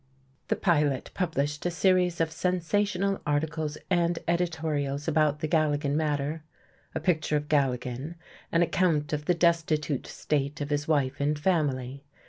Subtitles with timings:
[0.47, 6.43] The Pilot published a series of sensational articles and editorials about the Galligan matter,
[6.95, 8.15] a picture of Galligan,
[8.51, 12.03] an account of the destitute state of his wife and family.